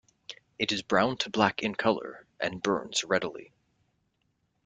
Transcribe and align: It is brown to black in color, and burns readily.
It 0.57 0.71
is 0.71 0.81
brown 0.81 1.17
to 1.17 1.29
black 1.29 1.61
in 1.61 1.75
color, 1.75 2.25
and 2.39 2.59
burns 2.59 3.03
readily. 3.03 3.51